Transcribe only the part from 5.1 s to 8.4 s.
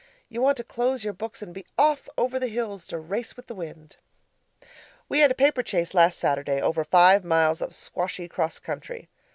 had a paper chase last Saturday over five miles of squashy